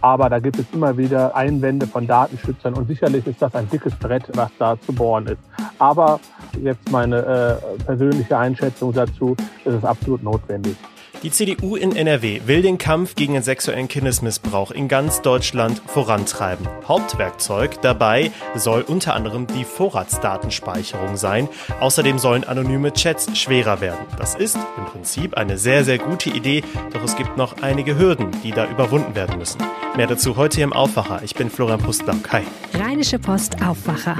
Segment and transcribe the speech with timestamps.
[0.00, 3.94] Aber da gibt es immer wieder Einwände von Datenschützern und sicherlich ist das ein dickes
[3.96, 5.40] Brett, was da zu bohren ist.
[5.78, 6.20] Aber
[6.62, 10.76] jetzt meine äh, persönliche Einschätzung dazu, ist es absolut notwendig.
[11.24, 16.68] Die CDU in NRW will den Kampf gegen den sexuellen Kindesmissbrauch in ganz Deutschland vorantreiben.
[16.86, 21.48] Hauptwerkzeug dabei soll unter anderem die Vorratsdatenspeicherung sein.
[21.80, 24.06] Außerdem sollen anonyme Chats schwerer werden.
[24.16, 26.62] Das ist im Prinzip eine sehr, sehr gute Idee,
[26.92, 29.58] doch es gibt noch einige Hürden, die da überwunden werden müssen.
[29.96, 31.22] Mehr dazu heute im Aufwacher.
[31.24, 32.30] Ich bin Florian Pustlauk.
[32.30, 32.42] Hi.
[32.74, 34.16] Rheinische Post Aufwacher.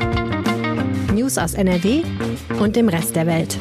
[1.15, 2.03] News aus NRW
[2.59, 3.57] und dem Rest der Welt.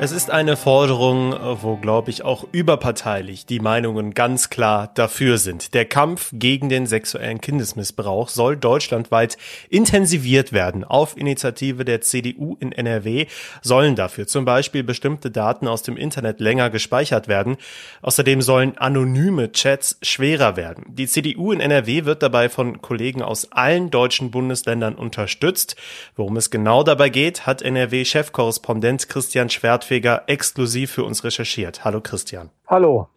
[0.00, 5.72] Es ist eine Forderung, wo, glaube ich, auch überparteilich die Meinungen ganz klar dafür sind.
[5.72, 9.38] Der Kampf gegen den sexuellen Kindesmissbrauch soll deutschlandweit
[9.70, 10.82] intensiviert werden.
[10.82, 13.26] Auf Initiative der CDU in NRW
[13.62, 17.56] sollen dafür zum Beispiel bestimmte Daten aus dem Internet länger gespeichert werden.
[18.02, 20.84] Außerdem sollen anonyme Chats schwerer werden.
[20.88, 25.76] Die CDU in NRW wird dabei von Kollegen aus allen deutschen Bundesländern unterstützt.
[26.16, 31.84] Worum es genau dabei geht, hat NRW-Chefkorrespondent Christian Schwert Schwertfeger exklusiv für uns recherchiert.
[31.84, 32.48] Hallo Christian.
[32.66, 33.08] Hallo.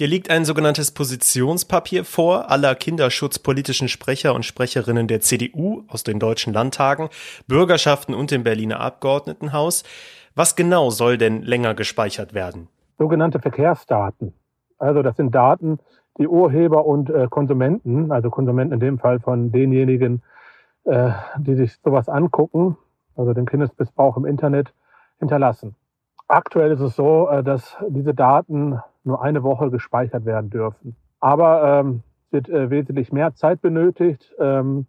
[0.00, 6.18] Dir liegt ein sogenanntes Positionspapier vor aller kinderschutzpolitischen Sprecher und Sprecherinnen der CDU aus den
[6.18, 7.10] deutschen Landtagen,
[7.46, 9.84] Bürgerschaften und dem Berliner Abgeordnetenhaus.
[10.34, 12.68] Was genau soll denn länger gespeichert werden?
[12.98, 14.32] Sogenannte Verkehrsdaten.
[14.78, 15.78] Also das sind Daten,
[16.18, 20.22] die Urheber und äh, Konsumenten, also Konsumenten in dem Fall von denjenigen,
[20.84, 22.76] äh, die sich sowas angucken,
[23.14, 24.72] also den Kindesmissbrauch im Internet,
[25.18, 25.76] hinterlassen.
[26.30, 30.94] Aktuell ist es so, äh, dass diese Daten nur eine Woche gespeichert werden dürfen.
[31.18, 34.32] Aber ähm, wird äh, wesentlich mehr Zeit benötigt.
[34.38, 34.86] Ähm,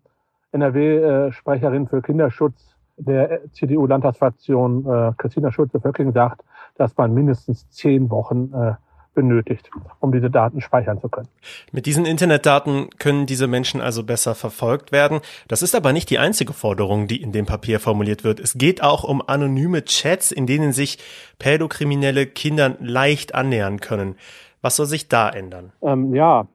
[0.51, 6.44] NRW-Sprecherin für Kinderschutz der CDU-Landtagsfraktion äh, Christina Schulze-Vöcking sagt,
[6.75, 8.74] dass man mindestens zehn Wochen äh,
[9.13, 11.27] benötigt, um diese Daten speichern zu können.
[11.72, 15.19] Mit diesen Internetdaten können diese Menschen also besser verfolgt werden.
[15.47, 18.39] Das ist aber nicht die einzige Forderung, die in dem Papier formuliert wird.
[18.39, 20.97] Es geht auch um anonyme Chats, in denen sich
[21.39, 24.16] Pädokriminelle Kindern leicht annähern können.
[24.61, 25.71] Was soll sich da ändern?
[25.81, 26.47] Ähm, ja,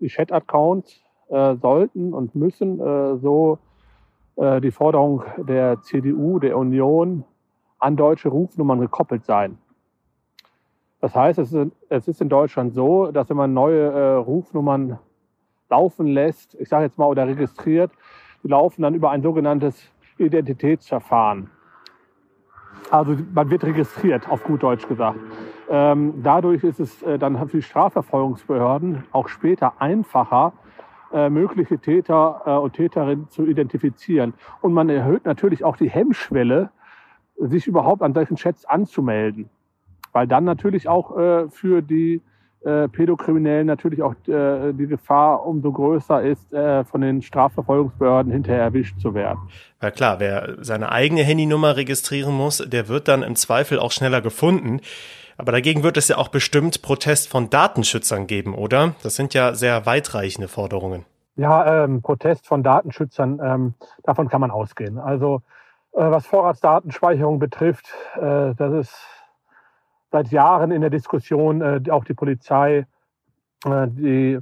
[0.00, 3.58] die Chat-Accounts äh, sollten und müssen äh, so
[4.36, 7.24] äh, die Forderung der CDU, der Union
[7.78, 9.58] an deutsche Rufnummern gekoppelt sein.
[11.06, 14.98] Das heißt, es ist, es ist in Deutschland so, dass wenn man neue äh, Rufnummern
[15.70, 17.92] laufen lässt, ich sage jetzt mal oder registriert,
[18.42, 21.48] die laufen dann über ein sogenanntes Identitätsverfahren.
[22.90, 25.20] Also man wird registriert, auf gut Deutsch gesagt.
[25.70, 30.54] Ähm, dadurch ist es äh, dann für die Strafverfolgungsbehörden auch später einfacher,
[31.12, 34.34] äh, mögliche Täter äh, und Täterinnen zu identifizieren.
[34.60, 36.70] Und man erhöht natürlich auch die Hemmschwelle,
[37.36, 39.50] sich überhaupt an solchen Chats anzumelden
[40.16, 42.22] weil dann natürlich auch äh, für die
[42.64, 48.62] äh, Pädokriminellen natürlich auch äh, die Gefahr umso größer ist, äh, von den Strafverfolgungsbehörden hinterher
[48.62, 49.40] erwischt zu werden.
[49.82, 54.22] Ja klar, wer seine eigene Handynummer registrieren muss, der wird dann im Zweifel auch schneller
[54.22, 54.80] gefunden.
[55.36, 58.94] Aber dagegen wird es ja auch bestimmt Protest von Datenschützern geben, oder?
[59.02, 61.04] Das sind ja sehr weitreichende Forderungen.
[61.36, 64.98] Ja, ähm, Protest von Datenschützern, ähm, davon kann man ausgehen.
[64.98, 65.42] Also
[65.92, 69.15] äh, was Vorratsdatenspeicherung betrifft, äh, das ist
[70.16, 71.60] seit Jahren in der Diskussion.
[71.60, 72.86] Äh, auch die Polizei,
[73.64, 74.38] äh, die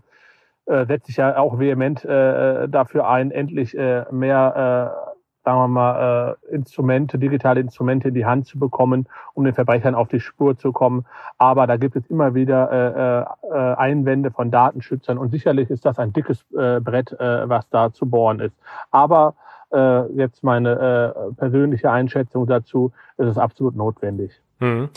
[0.67, 5.69] äh, setzt sich ja auch vehement äh, dafür ein, endlich äh, mehr, äh, sagen wir
[5.69, 10.21] mal, äh, Instrumente, digitale Instrumente in die Hand zu bekommen, um den Verbrechern auf die
[10.21, 11.05] Spur zu kommen.
[11.39, 15.99] Aber da gibt es immer wieder äh, äh, Einwände von Datenschützern und sicherlich ist das
[15.99, 18.57] ein dickes äh, Brett, äh, was da zu bohren ist.
[18.91, 19.35] Aber
[19.73, 24.41] äh, jetzt meine äh, persönliche Einschätzung dazu, ist es absolut notwendig.
[24.61, 24.89] Hm.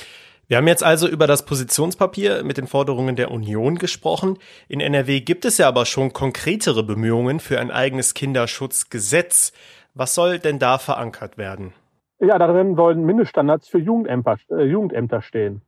[0.49, 4.37] Wir haben jetzt also über das Positionspapier mit den Forderungen der Union gesprochen.
[4.69, 9.51] In NRW gibt es ja aber schon konkretere Bemühungen für ein eigenes Kinderschutzgesetz.
[9.93, 11.73] Was soll denn da verankert werden?
[12.19, 15.63] Ja, darin sollen Mindeststandards für Jugendämter, äh, Jugendämter stehen.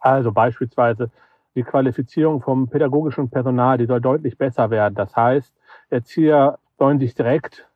[0.00, 1.12] Also beispielsweise
[1.54, 4.96] die Qualifizierung vom pädagogischen Personal, die soll deutlich besser werden.
[4.96, 5.54] Das heißt,
[5.90, 7.68] Erzieher sollen sich direkt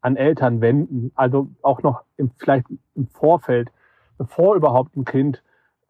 [0.00, 2.64] an Eltern wenden, also auch noch im, vielleicht
[2.94, 3.68] im Vorfeld,
[4.16, 5.42] bevor überhaupt ein Kind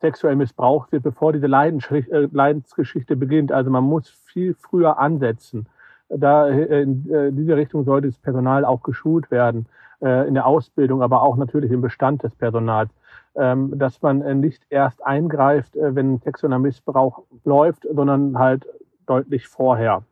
[0.04, 3.52] sexuell missbraucht wird, bevor diese äh, Leidensgeschichte beginnt.
[3.52, 5.66] Also man muss viel früher ansetzen.
[6.10, 7.04] Da in
[7.34, 9.66] diese Richtung sollte das Personal auch geschult werden,
[10.00, 12.90] in der Ausbildung, aber auch natürlich im Bestand des Personals,
[13.34, 18.66] ähm, dass man nicht erst eingreift, wenn sexueller Missbrauch läuft, sondern halt
[19.06, 20.02] deutlich vorher.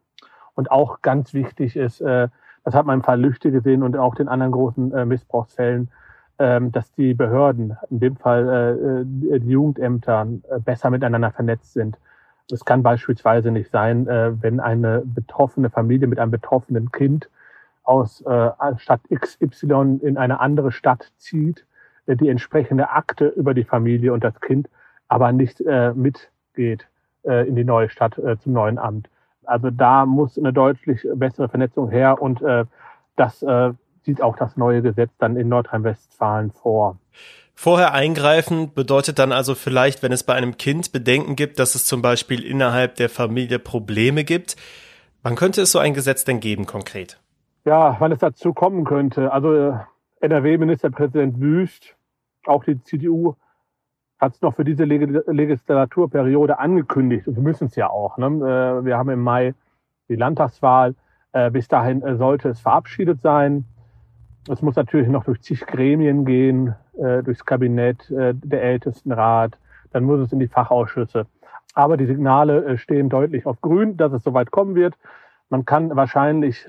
[0.55, 4.29] Und auch ganz wichtig ist, das hat man im Fall Lüchte gesehen und auch den
[4.29, 5.91] anderen großen Missbrauchsfällen,
[6.73, 11.99] dass die Behörden, in dem Fall äh, die Jugendämter, äh, besser miteinander vernetzt sind.
[12.51, 17.29] Es kann beispielsweise nicht sein, äh, wenn eine betroffene Familie mit einem betroffenen Kind
[17.85, 18.25] aus
[18.77, 21.67] Stadt XY in eine andere Stadt zieht,
[22.07, 24.69] die entsprechende Akte über die Familie und das Kind
[25.09, 25.61] aber nicht
[25.97, 26.87] mitgeht
[27.25, 29.11] in die neue Stadt zum neuen Amt.
[29.47, 32.41] Also da muss eine deutlich bessere Vernetzung her und
[33.17, 33.45] das
[34.05, 36.99] sieht auch das neue Gesetz dann in Nordrhein-Westfalen vor.
[37.55, 41.85] Vorher eingreifen bedeutet dann also vielleicht, wenn es bei einem Kind Bedenken gibt, dass es
[41.85, 44.57] zum Beispiel innerhalb der Familie Probleme gibt.
[45.23, 47.21] Wann könnte es so ein Gesetz denn geben konkret?
[47.65, 49.33] Ja, wann es dazu kommen könnte.
[49.33, 49.75] Also äh,
[50.21, 51.95] NRW-Ministerpräsident Wüst,
[52.47, 53.37] auch die CDU,
[54.19, 57.29] hat es noch für diese Legislaturperiode angekündigt.
[57.29, 58.19] Und wir müssen es ja auch.
[58.19, 58.27] Ne?
[58.27, 59.55] Äh, wir haben im Mai
[60.09, 60.97] die Landtagswahl.
[61.33, 63.65] Äh, bis dahin sollte es verabschiedet sein.
[64.49, 69.57] Es muss natürlich noch durch zig Gremien gehen, äh, durchs Kabinett, äh, der Ältestenrat,
[69.93, 71.27] dann muss es in die Fachausschüsse.
[71.75, 74.95] Aber die Signale äh, stehen deutlich auf grün, dass es soweit kommen wird.
[75.49, 76.69] Man kann wahrscheinlich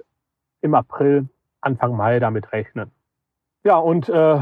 [0.62, 1.28] im April,
[1.62, 2.92] Anfang Mai damit rechnen.
[3.64, 4.40] Ja, und äh,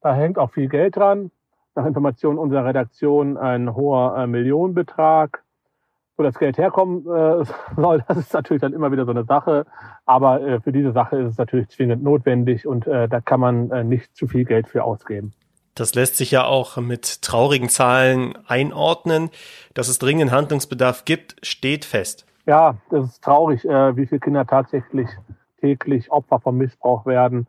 [0.00, 1.30] da hängt auch viel Geld dran.
[1.74, 5.42] Nach Informationen unserer Redaktion ein hoher äh, Millionenbetrag
[6.20, 7.44] wo das Geld herkommen äh,
[7.76, 9.64] soll, das ist natürlich dann immer wieder so eine Sache.
[10.04, 13.70] Aber äh, für diese Sache ist es natürlich zwingend notwendig und äh, da kann man
[13.70, 15.32] äh, nicht zu viel Geld für ausgeben.
[15.74, 19.30] Das lässt sich ja auch mit traurigen Zahlen einordnen.
[19.72, 22.26] Dass es dringenden Handlungsbedarf gibt, steht fest.
[22.44, 25.08] Ja, das ist traurig, äh, wie viele Kinder tatsächlich
[25.62, 27.46] täglich Opfer von Missbrauch werden.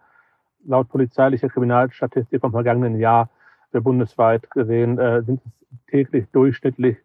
[0.66, 3.30] Laut polizeilicher Kriminalstatistik vom vergangenen Jahr,
[3.74, 4.96] äh, bundesweit gesehen,
[5.26, 5.52] sind es
[5.90, 6.96] täglich durchschnittlich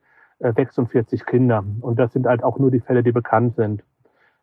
[0.40, 1.64] 46 äh, Kinder.
[1.80, 3.82] Und das sind halt auch nur die Fälle, die bekannt sind.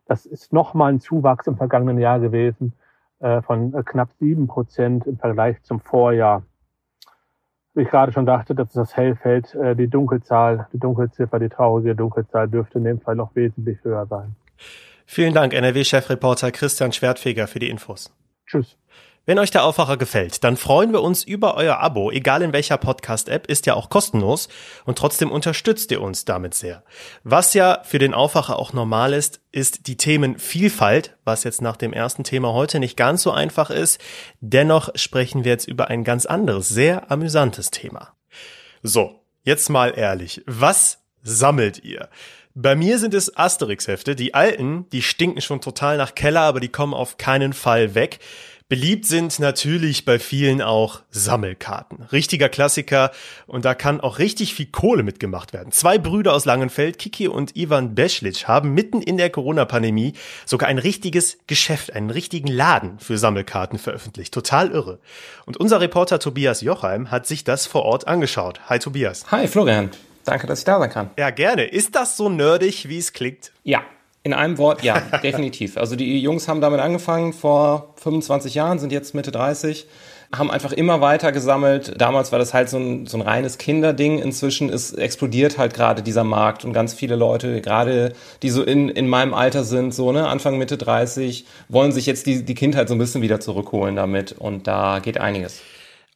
[0.06, 2.74] Das ist nochmal ein Zuwachs im vergangenen Jahr gewesen
[3.20, 6.44] äh, von äh, knapp sieben Prozent im Vergleich zum Vorjahr.
[7.76, 12.48] Wie ich gerade schon dachte, dass das Hellfeld, die Dunkelzahl, die Dunkelziffer, die traurige Dunkelzahl
[12.48, 14.36] dürfte in dem Fall noch wesentlich höher sein.
[15.08, 18.16] Vielen Dank, NRW-Chefreporter Christian Schwertfeger für die Infos.
[18.46, 18.78] Tschüss.
[19.26, 22.78] Wenn euch der Aufwacher gefällt, dann freuen wir uns über euer Abo, egal in welcher
[22.78, 24.50] Podcast-App, ist ja auch kostenlos
[24.84, 26.84] und trotzdem unterstützt ihr uns damit sehr.
[27.24, 31.94] Was ja für den Aufwacher auch normal ist, ist die Themenvielfalt, was jetzt nach dem
[31.94, 34.02] ersten Thema heute nicht ganz so einfach ist.
[34.42, 38.18] Dennoch sprechen wir jetzt über ein ganz anderes, sehr amüsantes Thema.
[38.82, 42.10] So, jetzt mal ehrlich, was sammelt ihr?
[42.56, 44.16] Bei mir sind es Asterix-Hefte.
[44.16, 48.20] Die alten, die stinken schon total nach Keller, aber die kommen auf keinen Fall weg.
[48.74, 52.08] Beliebt sind natürlich bei vielen auch Sammelkarten.
[52.12, 53.12] Richtiger Klassiker
[53.46, 55.72] und da kann auch richtig viel Kohle mitgemacht werden.
[55.72, 60.14] Zwei Brüder aus Langenfeld, Kiki und Ivan Beschlitsch, haben mitten in der Corona-Pandemie
[60.48, 64.34] sogar ein richtiges Geschäft, einen richtigen Laden für Sammelkarten veröffentlicht.
[64.34, 64.98] Total irre.
[65.46, 68.60] Und unser Reporter Tobias Jochheim hat sich das vor Ort angeschaut.
[68.70, 69.30] Hi Tobias.
[69.30, 69.92] Hi Florian.
[70.26, 71.12] Danke, dass ich da sein kann.
[71.16, 71.66] Ja, gerne.
[71.66, 73.52] Ist das so nerdig, wie es klingt?
[73.64, 73.84] Ja,
[74.24, 75.78] in einem Wort, ja, definitiv.
[75.78, 79.86] Also die Jungs haben damit angefangen vor 25 Jahren, sind jetzt Mitte 30,
[80.34, 81.94] haben einfach immer weiter gesammelt.
[82.02, 84.20] Damals war das halt so ein, so ein reines Kinderding.
[84.20, 88.90] Inzwischen ist explodiert halt gerade dieser Markt und ganz viele Leute, gerade die so in,
[88.90, 92.88] in meinem Alter sind, so ne, Anfang Mitte 30, wollen sich jetzt die, die Kindheit
[92.88, 95.62] so ein bisschen wieder zurückholen damit und da geht einiges.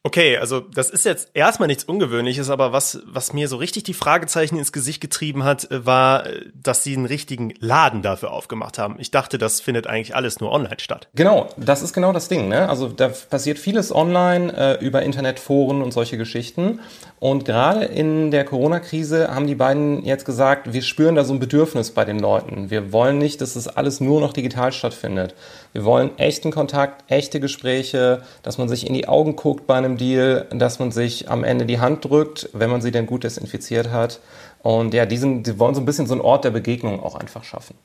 [0.08, 3.92] Okay, also das ist jetzt erstmal nichts Ungewöhnliches, aber was, was mir so richtig die
[3.92, 8.78] Fragezeichen ins Gesicht getrieben hat, äh, war, äh, dass sie einen richtigen Laden dafür aufgemacht
[8.78, 8.96] haben.
[9.00, 11.08] Ich dachte, das findet eigentlich alles nur online statt.
[11.14, 12.48] Genau, das ist genau das Ding.
[12.48, 12.70] Ne?
[12.70, 16.80] Also da passiert vieles online äh, über Internetforen und solche Geschichten.
[17.20, 21.40] Und gerade in der Corona-Krise haben die beiden jetzt gesagt, wir spüren da so ein
[21.40, 22.70] Bedürfnis bei den Leuten.
[22.70, 25.34] Wir wollen nicht, dass das alles nur noch digital stattfindet.
[25.72, 29.97] Wir wollen echten Kontakt, echte Gespräche, dass man sich in die Augen guckt bei einem
[29.98, 33.90] Deal, dass man sich am Ende die Hand drückt, wenn man sie denn gut desinfiziert
[33.90, 34.20] hat.
[34.62, 37.14] Und ja, die, sind, die wollen so ein bisschen so einen Ort der Begegnung auch
[37.14, 37.76] einfach schaffen.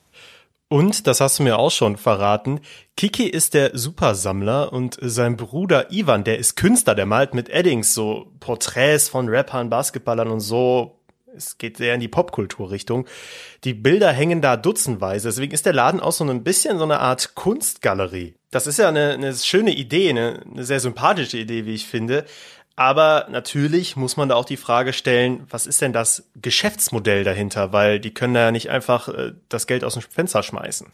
[0.70, 2.60] Und, das hast du mir auch schon verraten,
[2.98, 7.94] Kiki ist der Supersammler und sein Bruder Ivan, der ist Künstler, der malt mit Eddings
[7.94, 10.98] so Porträts von Rappern, Basketballern und so.
[11.36, 13.06] Es geht sehr in die Popkulturrichtung.
[13.64, 17.00] Die Bilder hängen da dutzendweise, deswegen ist der Laden auch so ein bisschen so eine
[17.00, 18.36] Art Kunstgalerie.
[18.52, 22.26] Das ist ja eine, eine schöne Idee, eine, eine sehr sympathische Idee, wie ich finde.
[22.76, 27.72] Aber natürlich muss man da auch die Frage stellen, was ist denn das Geschäftsmodell dahinter?
[27.72, 30.88] Weil die können da ja nicht einfach äh, das Geld aus dem Fenster schmeißen.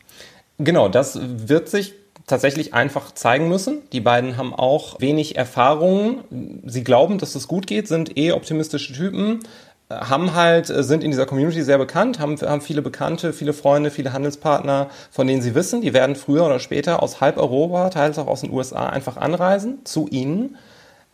[0.58, 1.94] Genau, das wird sich
[2.28, 3.82] tatsächlich einfach zeigen müssen.
[3.92, 6.62] Die beiden haben auch wenig Erfahrungen.
[6.66, 9.40] Sie glauben, dass es gut geht, sind eh optimistische Typen,
[9.90, 14.14] haben halt, sind in dieser Community sehr bekannt, haben, haben viele Bekannte, viele Freunde, viele
[14.14, 18.28] Handelspartner, von denen sie wissen, die werden früher oder später aus halb Europa, teils auch
[18.28, 20.58] aus den USA einfach anreisen zu ihnen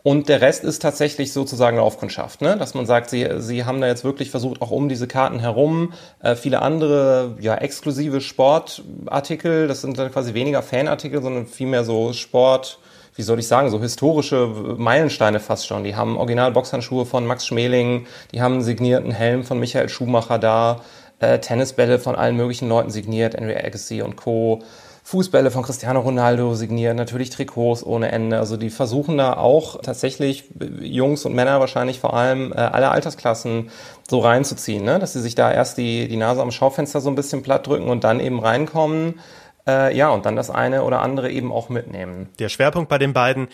[0.06, 2.56] und der Rest ist tatsächlich sozusagen Laufkundschaft, ne?
[2.56, 5.94] dass man sagt, sie, sie haben da jetzt wirklich versucht, auch um diese Karten herum
[6.22, 12.12] äh, viele andere ja, exklusive Sportartikel, das sind dann quasi weniger Fanartikel, sondern vielmehr so
[12.12, 12.78] Sport,
[13.16, 14.46] wie soll ich sagen, so historische
[14.76, 15.84] Meilensteine fast schon.
[15.84, 20.82] Die haben Original-Boxhandschuhe von Max Schmeling, die haben einen signierten Helm von Michael Schumacher da,
[21.18, 24.62] äh, Tennisbälle von allen möglichen Leuten signiert, Henry Agassi und Co.,
[25.06, 28.40] Fußbälle von Cristiano Ronaldo signiert, natürlich Trikots ohne Ende.
[28.40, 33.70] Also die versuchen da auch tatsächlich Jungs und Männer wahrscheinlich vor allem äh, alle Altersklassen
[34.10, 34.98] so reinzuziehen, ne?
[34.98, 37.88] dass sie sich da erst die, die Nase am Schaufenster so ein bisschen platt drücken
[37.88, 39.20] und dann eben reinkommen.
[39.66, 42.28] Äh, ja, und dann das eine oder andere eben auch mitnehmen.
[42.38, 43.48] Der Schwerpunkt bei den beiden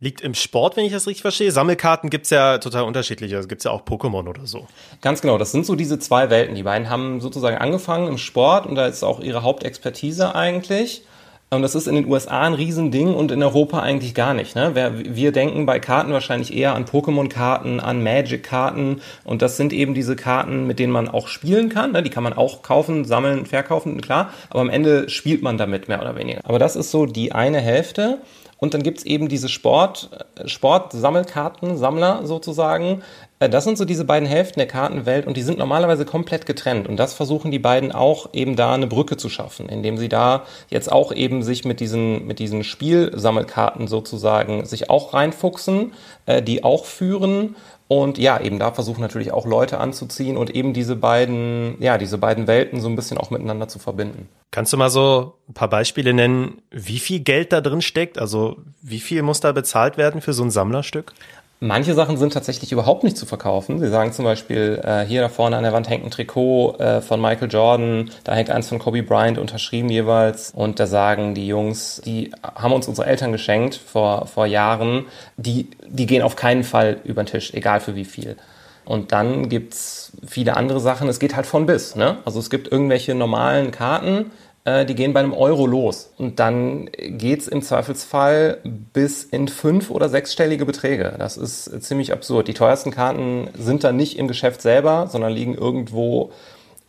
[0.00, 1.52] liegt im Sport, wenn ich das richtig verstehe.
[1.52, 3.36] Sammelkarten gibt's ja total unterschiedliche.
[3.36, 4.66] Es gibt's ja auch Pokémon oder so.
[5.02, 6.54] Ganz genau, das sind so diese zwei Welten.
[6.54, 11.04] Die beiden haben sozusagen angefangen im Sport und da ist auch ihre Hauptexpertise eigentlich.
[11.52, 14.54] Und das ist in den USA ein Riesending und in Europa eigentlich gar nicht.
[14.54, 14.72] Ne?
[14.94, 20.14] Wir denken bei Karten wahrscheinlich eher an Pokémon-Karten, an Magic-Karten und das sind eben diese
[20.14, 21.90] Karten, mit denen man auch spielen kann.
[21.90, 22.04] Ne?
[22.04, 24.32] Die kann man auch kaufen, sammeln, verkaufen, klar.
[24.48, 26.40] Aber am Ende spielt man damit mehr oder weniger.
[26.44, 28.18] Aber das ist so die eine Hälfte.
[28.60, 30.10] Und dann gibt's eben diese Sport,
[30.44, 33.02] Sport-Sammelkarten, Sammler sozusagen.
[33.38, 36.86] Äh, das sind so diese beiden Hälften der Kartenwelt und die sind normalerweise komplett getrennt.
[36.86, 40.44] Und das versuchen die beiden auch eben da eine Brücke zu schaffen, indem sie da
[40.68, 45.94] jetzt auch eben sich mit diesen, mit diesen Spielsammelkarten sozusagen sich auch reinfuchsen,
[46.26, 47.56] äh, die auch führen
[47.92, 52.18] und ja, eben da versuchen natürlich auch Leute anzuziehen und eben diese beiden, ja, diese
[52.18, 54.28] beiden Welten so ein bisschen auch miteinander zu verbinden.
[54.52, 58.16] Kannst du mal so ein paar Beispiele nennen, wie viel Geld da drin steckt?
[58.16, 61.14] Also wie viel muss da bezahlt werden für so ein Sammlerstück?
[61.62, 63.80] Manche Sachen sind tatsächlich überhaupt nicht zu verkaufen.
[63.80, 67.02] Sie sagen zum Beispiel, äh, hier da vorne an der Wand hängt ein Trikot äh,
[67.02, 70.52] von Michael Jordan, da hängt eins von Kobe Bryant unterschrieben jeweils.
[70.56, 75.04] Und da sagen die Jungs, die haben uns unsere Eltern geschenkt vor, vor Jahren,
[75.36, 78.38] die, die gehen auf keinen Fall über den Tisch, egal für wie viel.
[78.86, 81.10] Und dann gibt's viele andere Sachen.
[81.10, 81.94] Es geht halt von bis.
[81.94, 82.16] Ne?
[82.24, 84.30] Also es gibt irgendwelche normalen Karten,
[84.66, 86.12] die gehen bei einem Euro los.
[86.18, 88.58] Und dann geht's im Zweifelsfall
[88.92, 91.14] bis in fünf- oder sechsstellige Beträge.
[91.18, 92.46] Das ist ziemlich absurd.
[92.46, 96.30] Die teuersten Karten sind dann nicht im Geschäft selber, sondern liegen irgendwo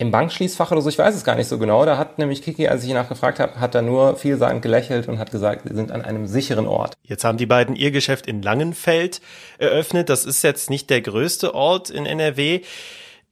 [0.02, 1.86] im Bankschließfach oder so, ich weiß es gar nicht so genau.
[1.86, 5.20] Da hat nämlich Kiki, als ich ihn nachgefragt habe, hat er nur vielsagend gelächelt und
[5.20, 6.96] hat gesagt, wir sind an einem sicheren Ort.
[7.04, 9.22] Jetzt haben die beiden ihr Geschäft in Langenfeld
[9.60, 10.10] eröffnet.
[10.10, 12.62] Das ist jetzt nicht der größte Ort in NRW.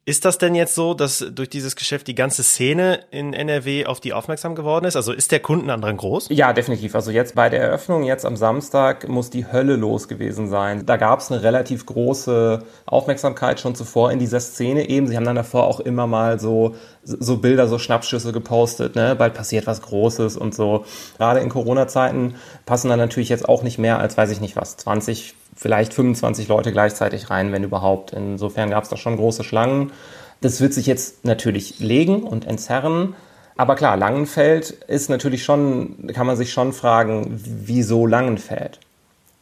[0.10, 4.00] Ist das denn jetzt so, dass durch dieses Geschäft die ganze Szene in NRW auf
[4.00, 4.96] die aufmerksam geworden ist?
[4.96, 6.30] Also ist der Kundenandrang groß?
[6.32, 6.96] Ja, definitiv.
[6.96, 10.88] Also jetzt bei der Eröffnung, jetzt am Samstag, muss die Hölle los gewesen sein.
[10.88, 15.08] Da gab es eine relativ große Aufmerksamkeit schon zuvor in dieser Szene eben.
[15.08, 16.74] Sie haben dann davor auch immer mal so,
[17.04, 19.16] so Bilder, so Schnappschüsse gepostet, ne?
[19.16, 20.86] Bald passiert was Großes und so.
[21.20, 22.34] Gerade in Corona-Zeiten
[22.66, 26.48] passen dann natürlich jetzt auch nicht mehr als, weiß ich nicht was, 20, vielleicht 25
[26.48, 28.14] Leute gleichzeitig rein, wenn überhaupt.
[28.14, 29.92] Insofern gab es da schon große Schlangen.
[30.40, 33.14] Das wird sich jetzt natürlich legen und entzerren.
[33.58, 38.80] Aber klar, Langenfeld ist natürlich schon, kann man sich schon fragen, wieso Langenfeld?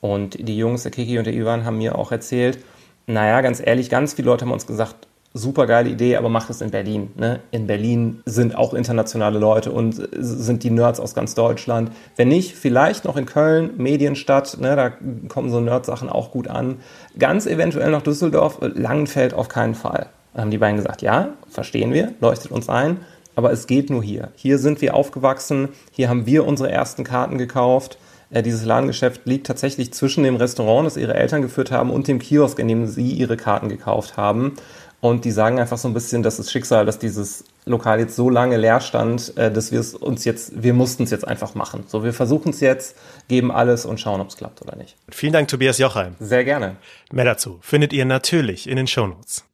[0.02, 2.58] Und die Jungs, der Kiki und der Ivan, haben mir auch erzählt,
[3.06, 6.62] naja, ganz ehrlich, ganz viele Leute haben uns gesagt, super geile Idee, aber macht es
[6.62, 7.12] in Berlin.
[7.15, 7.39] Ne?
[7.51, 11.91] In Berlin sind auch internationale Leute und sind die Nerds aus ganz Deutschland.
[12.15, 14.75] Wenn nicht, vielleicht noch in Köln, Medienstadt, ne?
[14.75, 14.91] da
[15.27, 16.77] kommen so Nerd-Sachen auch gut an.
[17.19, 20.07] Ganz eventuell noch Düsseldorf, Langenfeld auf keinen Fall.
[20.34, 22.98] Dann haben die beiden gesagt, ja, verstehen wir, leuchtet uns ein,
[23.36, 24.29] aber es geht nur hier.
[24.36, 27.98] Hier sind wir aufgewachsen, hier haben wir unsere ersten Karten gekauft.
[28.29, 32.19] Äh, dieses Ladengeschäft liegt tatsächlich zwischen dem Restaurant, das ihre Eltern geführt haben, und dem
[32.19, 34.53] Kiosk, in dem sie ihre Karten gekauft haben.
[35.00, 38.30] Und die sagen einfach so ein bisschen, das ist Schicksal, dass dieses Lokal jetzt so
[38.30, 41.84] lange leer stand, äh, dass wir es uns jetzt, wir mussten es jetzt einfach machen.
[41.88, 42.96] So, wir versuchen es jetzt,
[43.27, 44.96] geben alles und schauen, ob es klappt oder nicht.
[45.10, 46.16] Vielen Dank, Tobias Jochheim.
[46.20, 46.77] Sehr gerne.
[47.12, 49.46] Mehr dazu findet ihr natürlich in den Shownotes.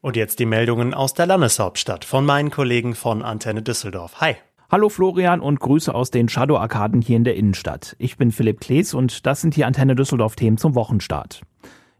[0.00, 4.20] Und jetzt die Meldungen aus der Landeshauptstadt von meinen Kollegen von Antenne Düsseldorf.
[4.20, 4.36] Hi.
[4.70, 7.96] Hallo Florian und Grüße aus den Shadow-Arkaden hier in der Innenstadt.
[7.98, 11.40] Ich bin Philipp Klees und das sind die Antenne Düsseldorf-Themen zum Wochenstart.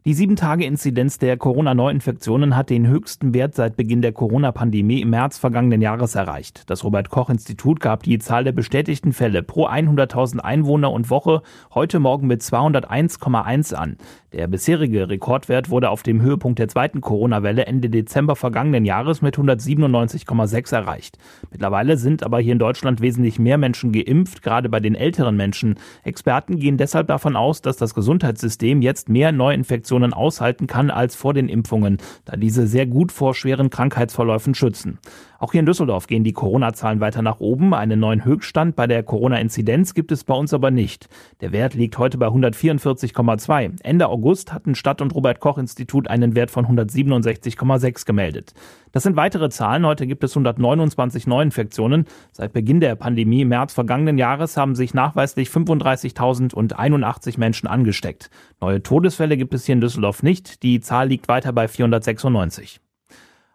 [0.05, 5.81] Die 7-Tage-Inzidenz der Corona-Neuinfektionen hat den höchsten Wert seit Beginn der Corona-Pandemie im März vergangenen
[5.81, 6.69] Jahres erreicht.
[6.69, 11.41] Das Robert-Koch-Institut gab die Zahl der bestätigten Fälle pro 100.000 Einwohner und Woche
[11.73, 13.97] heute Morgen mit 201,1 an.
[14.31, 19.37] Der bisherige Rekordwert wurde auf dem Höhepunkt der zweiten Corona-Welle Ende Dezember vergangenen Jahres mit
[19.37, 21.17] 197,6 erreicht.
[21.51, 25.75] Mittlerweile sind aber hier in Deutschland wesentlich mehr Menschen geimpft, gerade bei den älteren Menschen.
[26.03, 31.15] Experten gehen deshalb davon aus, dass das Gesundheitssystem jetzt mehr Neuinfektionen Infektionen aushalten kann als
[31.15, 34.99] vor den Impfungen, da diese sehr gut vor schweren Krankheitsverläufen schützen.
[35.39, 37.73] Auch hier in Düsseldorf gehen die Corona-Zahlen weiter nach oben.
[37.73, 41.07] Einen neuen Höchststand bei der Corona-Inzidenz gibt es bei uns aber nicht.
[41.39, 43.77] Der Wert liegt heute bei 144,2.
[43.81, 48.53] Ende August hatten Stadt- und Robert-Koch-Institut einen Wert von 167,6 gemeldet.
[48.91, 49.85] Das sind weitere Zahlen.
[49.85, 52.03] Heute gibt es 129 Neuinfektionen.
[52.33, 58.29] Seit Beginn der Pandemie im März vergangenen Jahres haben sich nachweislich 35.081 Menschen angesteckt.
[58.59, 60.63] Neue Todesfälle gibt es hier in Düsseldorf nicht.
[60.63, 62.81] Die Zahl liegt weiter bei 496.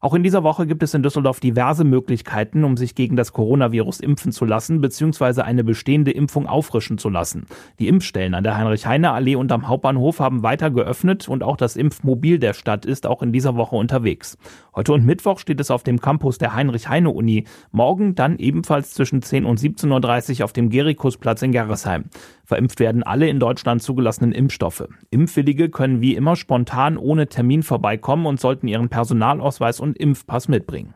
[0.04, 4.00] Auch in dieser Woche gibt es in Düsseldorf diverse Möglichkeiten, um sich gegen das Coronavirus
[4.00, 5.40] impfen zu lassen bzw.
[5.40, 7.46] eine bestehende Impfung auffrischen zu lassen.
[7.78, 12.38] Die Impfstellen an der Heinrich-Heine-Allee und am Hauptbahnhof haben weiter geöffnet und auch das Impfmobil
[12.38, 14.36] der Stadt ist auch in dieser Woche unterwegs.
[14.76, 17.44] Heute und Mittwoch steht es auf dem Campus der Heinrich-Heine-Uni.
[17.72, 22.10] Morgen dann ebenfalls zwischen 10 und 17.30 Uhr auf dem Gerikusplatz in Gerresheim.
[22.44, 24.86] Verimpft werden alle in Deutschland zugelassenen Impfstoffe.
[25.10, 30.94] Impfwillige können wie immer spontan ohne Termin vorbeikommen und sollten ihren Personalausweis und Impfpass mitbringen.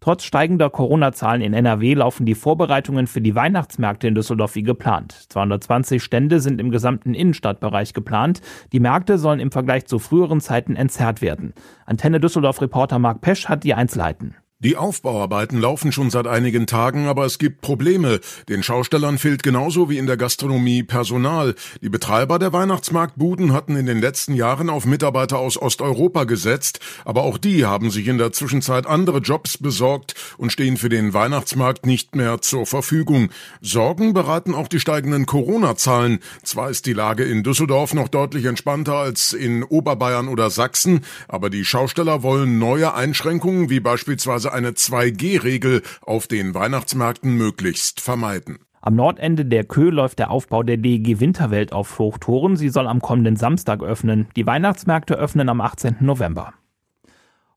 [0.00, 5.12] Trotz steigender Corona-Zahlen in NRW laufen die Vorbereitungen für die Weihnachtsmärkte in Düsseldorf wie geplant.
[5.28, 8.40] 220 Stände sind im gesamten Innenstadtbereich geplant.
[8.72, 11.52] Die Märkte sollen im Vergleich zu früheren Zeiten entzerrt werden.
[11.84, 14.36] Antenne Düsseldorf-Reporter Marc Pesch hat die Einzelheiten.
[14.60, 18.18] Die Aufbauarbeiten laufen schon seit einigen Tagen, aber es gibt Probleme.
[18.48, 21.54] Den Schaustellern fehlt genauso wie in der Gastronomie Personal.
[21.80, 27.22] Die Betreiber der Weihnachtsmarktbuden hatten in den letzten Jahren auf Mitarbeiter aus Osteuropa gesetzt, aber
[27.22, 31.86] auch die haben sich in der Zwischenzeit andere Jobs besorgt und stehen für den Weihnachtsmarkt
[31.86, 33.30] nicht mehr zur Verfügung.
[33.60, 36.18] Sorgen beraten auch die steigenden Corona-Zahlen.
[36.42, 41.48] Zwar ist die Lage in Düsseldorf noch deutlich entspannter als in Oberbayern oder Sachsen, aber
[41.48, 48.58] die Schausteller wollen neue Einschränkungen wie beispielsweise eine 2G-Regel auf den Weihnachtsmärkten möglichst vermeiden.
[48.80, 52.56] Am Nordende der Kö läuft der Aufbau der DEG Winterwelt auf Hochtouren.
[52.56, 54.28] Sie soll am kommenden Samstag öffnen.
[54.36, 55.96] Die Weihnachtsmärkte öffnen am 18.
[56.00, 56.54] November.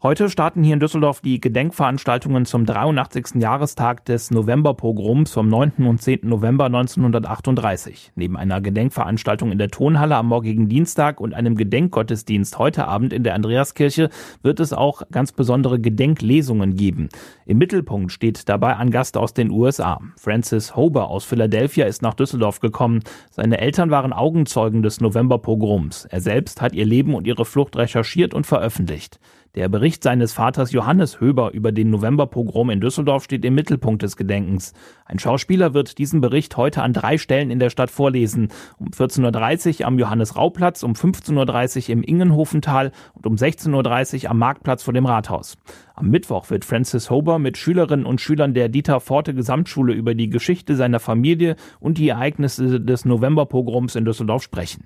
[0.03, 3.39] Heute starten hier in Düsseldorf die Gedenkveranstaltungen zum 83.
[3.39, 5.85] Jahrestag des Novemberpogroms vom 9.
[5.85, 6.21] und 10.
[6.23, 8.11] November 1938.
[8.15, 13.21] Neben einer Gedenkveranstaltung in der Tonhalle am morgigen Dienstag und einem Gedenkgottesdienst heute Abend in
[13.21, 14.09] der Andreaskirche
[14.41, 17.09] wird es auch ganz besondere Gedenklesungen geben.
[17.45, 20.01] Im Mittelpunkt steht dabei ein Gast aus den USA.
[20.17, 23.01] Francis Hober aus Philadelphia ist nach Düsseldorf gekommen.
[23.29, 26.05] Seine Eltern waren Augenzeugen des Novemberpogroms.
[26.05, 29.19] Er selbst hat ihr Leben und ihre Flucht recherchiert und veröffentlicht.
[29.53, 34.15] Der Bericht seines Vaters Johannes Höber über den Novemberpogrom in Düsseldorf steht im Mittelpunkt des
[34.15, 34.71] Gedenkens.
[35.05, 38.47] Ein Schauspieler wird diesen Bericht heute an drei Stellen in der Stadt vorlesen.
[38.79, 44.37] Um 14.30 Uhr am Johannes-Rau-Platz, um 15.30 Uhr im Ingenhofental und um 16.30 Uhr am
[44.37, 45.57] Marktplatz vor dem Rathaus.
[45.95, 50.29] Am Mittwoch wird Francis Hober mit Schülerinnen und Schülern der Dieter Forte Gesamtschule über die
[50.29, 54.85] Geschichte seiner Familie und die Ereignisse des Novemberpogroms in Düsseldorf sprechen.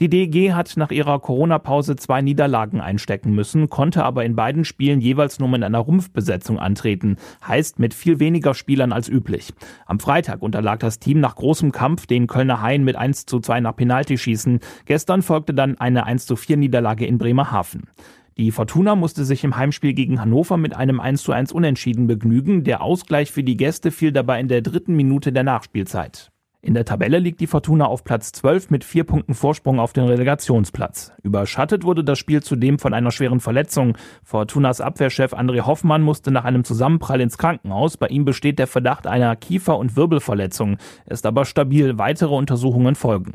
[0.00, 5.00] Die DEG hat nach ihrer Corona-Pause zwei Niederlagen einstecken müssen, konnte aber in beiden Spielen
[5.00, 9.52] jeweils nur mit einer Rumpfbesetzung antreten, heißt mit viel weniger Spielern als üblich.
[9.86, 13.58] Am Freitag unterlag das Team nach großem Kampf den Kölner Haien mit 1 zu 2
[13.58, 14.60] nach Penaltyschießen.
[14.84, 17.88] Gestern folgte dann eine 1 zu 4 Niederlage in Bremerhaven.
[18.36, 22.62] Die Fortuna musste sich im Heimspiel gegen Hannover mit einem 1 zu 1 Unentschieden begnügen.
[22.62, 26.30] Der Ausgleich für die Gäste fiel dabei in der dritten Minute der Nachspielzeit.
[26.60, 30.04] In der Tabelle liegt die Fortuna auf Platz 12 mit vier Punkten Vorsprung auf den
[30.04, 31.12] Relegationsplatz.
[31.22, 33.96] Überschattet wurde das Spiel zudem von einer schweren Verletzung.
[34.24, 37.96] Fortunas Abwehrchef André Hoffmann musste nach einem Zusammenprall ins Krankenhaus.
[37.96, 40.78] Bei ihm besteht der Verdacht einer Kiefer- und Wirbelverletzung.
[41.06, 41.96] Er ist aber stabil.
[41.96, 43.34] Weitere Untersuchungen folgen.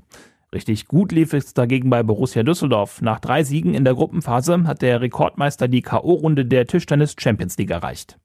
[0.53, 3.01] Richtig gut lief es dagegen bei Borussia Düsseldorf.
[3.01, 7.71] Nach drei Siegen in der Gruppenphase hat der Rekordmeister die K.O.-Runde der Tischtennis Champions League
[7.71, 8.19] erreicht.